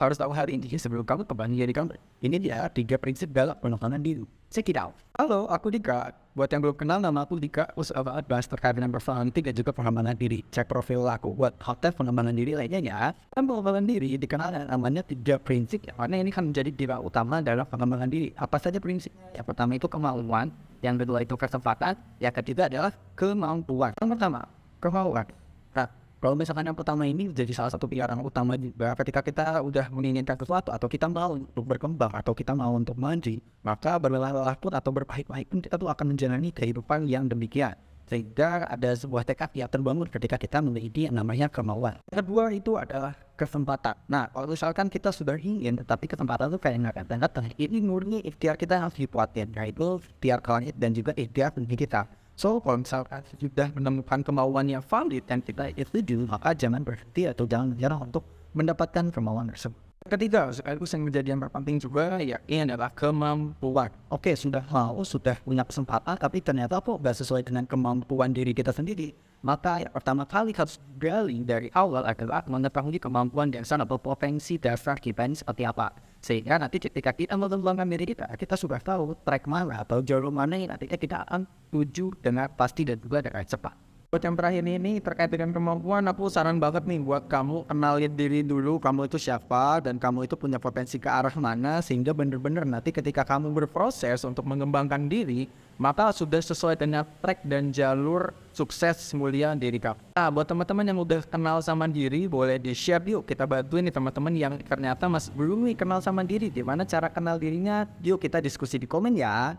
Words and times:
harus 0.00 0.16
tahu 0.16 0.32
hari 0.32 0.56
ini 0.56 0.72
sebelum 0.80 1.04
kamu 1.04 1.28
kembali 1.28 1.60
jadi 1.60 1.74
kamu. 1.76 1.92
Ini 2.24 2.36
dia 2.40 2.64
tiga 2.72 2.96
prinsip 2.96 3.28
dalam 3.36 3.52
penekanan 3.60 4.00
diri. 4.00 4.24
Check 4.50 4.72
it 4.72 4.80
out. 4.80 4.96
Halo, 5.14 5.46
aku 5.46 5.70
Dika. 5.70 6.10
Buat 6.34 6.50
yang 6.50 6.64
belum 6.64 6.74
kenal, 6.74 6.98
nama 6.98 7.22
aku 7.22 7.38
Dika. 7.38 7.70
Suka 7.78 8.02
banget 8.02 8.26
bahas 8.26 8.50
terkait 8.50 8.74
dengan 8.74 8.90
personality 8.90 9.46
dan 9.46 9.54
juga 9.54 9.70
pengembangan 9.70 10.16
diri. 10.18 10.42
Cek 10.50 10.66
profil 10.66 11.06
aku 11.06 11.36
buat 11.36 11.54
hotel 11.62 11.94
pengembangan 11.94 12.34
diri 12.34 12.58
lainnya 12.58 12.80
ya. 12.82 13.00
Dan 13.30 13.46
pengembangan 13.46 13.86
diri 13.86 14.18
dikenal 14.18 14.48
dengan 14.50 14.68
namanya 14.74 15.06
tiga 15.06 15.38
prinsip. 15.38 15.86
Yang 15.86 15.96
mana 16.02 16.14
ini 16.18 16.34
kan 16.34 16.50
menjadi 16.50 16.70
diri 16.74 16.96
utama 16.98 17.38
dalam 17.44 17.62
pengembangan 17.62 18.10
diri. 18.10 18.34
Apa 18.34 18.58
saja 18.58 18.82
prinsipnya? 18.82 19.30
Yang 19.38 19.46
pertama 19.54 19.78
itu 19.78 19.86
kemauan. 19.86 20.50
Yang 20.82 20.96
kedua 21.06 21.18
itu 21.22 21.34
kesempatan. 21.38 21.94
Yang 22.18 22.34
ketiga 22.42 22.66
adalah 22.66 22.90
kemampuan. 23.14 23.94
Yang 24.02 24.08
pertama, 24.18 24.40
kemauan. 24.82 25.26
Nah, 26.20 26.28
kalau 26.28 26.36
misalkan 26.36 26.68
yang 26.68 26.76
pertama 26.76 27.08
ini 27.08 27.32
jadi 27.32 27.48
salah 27.56 27.72
satu 27.72 27.88
pikiran 27.88 28.20
utama 28.20 28.52
juga 28.60 28.92
ketika 28.92 29.24
kita 29.24 29.64
udah 29.64 29.88
menginginkan 29.88 30.36
sesuatu 30.36 30.68
atau 30.68 30.84
kita 30.84 31.08
mau 31.08 31.32
untuk 31.32 31.64
berkembang 31.64 32.12
atau 32.12 32.36
kita 32.36 32.52
mau 32.52 32.76
untuk 32.76 32.92
maju, 33.00 33.40
maka 33.64 33.96
berlelah-lelah 33.96 34.52
pun 34.60 34.68
atau 34.76 34.92
berpahit-pahit 34.92 35.48
pun 35.48 35.64
kita 35.64 35.80
tuh 35.80 35.88
akan 35.88 36.12
menjalani 36.12 36.52
kehidupan 36.52 37.08
yang 37.08 37.24
demikian. 37.24 37.72
Sehingga 38.04 38.68
ada 38.68 38.92
sebuah 38.92 39.24
tekad 39.24 39.48
yang 39.56 39.72
terbangun 39.72 40.04
ketika 40.12 40.36
kita 40.36 40.60
memiliki 40.60 41.08
yang 41.08 41.16
namanya 41.16 41.48
kemauan. 41.48 41.96
Kedua 42.12 42.52
itu 42.52 42.76
adalah 42.76 43.16
kesempatan. 43.40 43.96
Nah, 44.04 44.28
kalau 44.28 44.44
misalkan 44.44 44.92
kita 44.92 45.16
sudah 45.16 45.40
ingin, 45.40 45.80
tetapi 45.80 46.04
kesempatan 46.04 46.52
itu 46.52 46.60
kayak 46.60 46.76
nggak 46.84 46.96
datang-datang, 47.00 47.48
ini 47.56 47.80
murni 47.80 48.20
ikhtiar 48.28 48.60
kita 48.60 48.76
harus 48.76 48.92
dikuatin, 49.00 49.56
yaitu 49.56 49.96
ikhtiar 50.20 50.44
klien 50.44 50.76
dan 50.76 50.92
juga 50.92 51.16
ikhtiar 51.16 51.56
diri 51.56 51.80
kita. 51.80 52.19
So, 52.40 52.56
kalau 52.64 52.80
misalkan 52.80 53.20
sudah 53.36 53.68
menemukan 53.76 54.24
kemauan 54.24 54.64
yang 54.64 54.80
valid 54.80 55.28
dan 55.28 55.44
kita 55.44 55.76
itu 55.76 56.24
maka 56.24 56.56
jangan 56.56 56.80
berhenti 56.80 57.28
atau 57.28 57.44
jangan 57.44 57.76
menyerah 57.76 58.00
untuk 58.00 58.24
mendapatkan 58.56 59.12
kemauan 59.12 59.52
tersebut. 59.52 59.76
Ketiga, 60.08 60.48
sekaligus 60.48 60.88
yang 60.96 61.04
menjadi 61.04 61.36
yang 61.36 61.40
terpenting 61.44 61.76
juga, 61.76 62.16
ya 62.16 62.40
ini 62.48 62.64
adalah 62.64 62.88
kemampuan. 62.96 63.92
Oke, 64.08 64.32
sudah 64.32 64.64
mau, 64.72 65.04
sudah 65.04 65.36
punya 65.44 65.68
kesempatan, 65.68 66.16
tapi 66.16 66.40
ternyata 66.40 66.80
kok 66.80 66.96
gak 67.04 67.20
sesuai 67.20 67.44
dengan 67.44 67.68
kemampuan 67.68 68.32
diri 68.32 68.56
kita 68.56 68.72
sendiri. 68.72 69.12
Maka 69.44 69.84
yang 69.84 69.92
pertama 69.92 70.24
kali 70.24 70.56
harus 70.56 70.80
gali 70.96 71.44
dari 71.44 71.68
awal 71.76 72.08
adalah 72.08 72.40
mengetahui 72.48 72.96
kemampuan 72.96 73.52
dan 73.52 73.68
sana 73.68 73.84
berpotensi 73.84 74.56
dasar 74.56 74.96
kita 74.96 75.28
ini 75.28 75.36
seperti 75.36 75.68
apa. 75.68 75.92
Sehingga 76.20 76.60
nanti 76.60 76.76
ketika 76.76 77.16
kita 77.16 77.32
mengembangkan 77.34 77.88
diri 77.88 78.12
kita, 78.12 78.28
kita 78.36 78.52
sudah 78.52 78.76
tahu 78.76 79.16
track 79.24 79.48
mana 79.48 79.80
atau 79.80 80.04
jalur 80.04 80.28
mana 80.28 80.60
yang 80.60 80.68
nantinya 80.68 81.00
kita 81.00 81.24
akan 81.24 81.48
tuju 81.72 82.12
dengan 82.20 82.52
pasti 82.52 82.84
dan 82.84 83.00
juga 83.00 83.24
dengan 83.24 83.40
cepat. 83.40 83.89
Buat 84.10 84.26
yang 84.26 84.34
terakhir 84.34 84.66
ini 84.66 84.98
terkait 84.98 85.30
dengan 85.30 85.54
kemampuan, 85.54 86.02
aku 86.10 86.26
saran 86.26 86.58
banget 86.58 86.82
nih 86.82 86.98
buat 86.98 87.30
kamu 87.30 87.70
kenalin 87.70 88.10
diri 88.10 88.42
dulu 88.42 88.82
kamu 88.82 89.06
itu 89.06 89.22
siapa 89.22 89.78
dan 89.78 90.02
kamu 90.02 90.26
itu 90.26 90.34
punya 90.34 90.58
potensi 90.58 90.98
ke 90.98 91.06
arah 91.06 91.30
mana 91.38 91.78
sehingga 91.78 92.10
bener-bener 92.10 92.66
nanti 92.66 92.90
ketika 92.90 93.22
kamu 93.22 93.54
berproses 93.54 94.26
untuk 94.26 94.50
mengembangkan 94.50 95.06
diri 95.06 95.46
maka 95.78 96.10
sudah 96.10 96.42
sesuai 96.42 96.74
dengan 96.74 97.06
track 97.22 97.46
dan 97.46 97.70
jalur 97.70 98.34
sukses 98.50 98.98
mulia 99.16 99.54
diri 99.54 99.78
kamu. 99.78 99.96
Nah, 100.12 100.28
buat 100.28 100.44
teman-teman 100.44 100.84
yang 100.90 100.98
udah 101.00 101.22
kenal 101.24 101.62
sama 101.64 101.86
diri, 101.86 102.28
boleh 102.28 102.60
di-share 102.60 103.00
yuk. 103.06 103.24
Kita 103.24 103.46
bantuin 103.48 103.86
nih 103.86 103.94
teman-teman 103.94 104.34
yang 104.36 104.58
ternyata 104.60 105.08
masih 105.08 105.32
belum 105.32 105.70
nih 105.70 105.78
kenal 105.78 106.02
sama 106.04 106.20
diri. 106.26 106.52
Gimana 106.52 106.84
cara 106.84 107.08
kenal 107.08 107.40
dirinya? 107.40 107.88
Yuk 108.04 108.20
kita 108.20 108.44
diskusi 108.44 108.76
di 108.76 108.84
komen 108.84 109.16
ya. 109.16 109.56